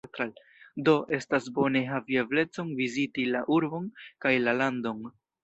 [0.87, 3.87] Do, estas bone havi eblecon viziti la urbon
[4.27, 5.07] kaj la landon.